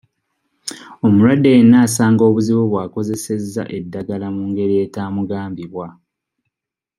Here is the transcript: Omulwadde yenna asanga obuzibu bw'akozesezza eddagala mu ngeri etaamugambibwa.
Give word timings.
Omulwadde 1.05 1.49
yenna 1.57 1.77
asanga 1.85 2.23
obuzibu 2.29 2.63
bw'akozesezza 2.71 3.63
eddagala 3.77 4.27
mu 4.35 4.43
ngeri 4.49 4.75
etaamugambibwa. 4.85 5.87